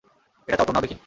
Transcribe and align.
এটা 0.47 0.57
চাও, 0.57 0.67
তো 0.67 0.71
নাও 0.73 0.83
দেখি? 0.85 0.95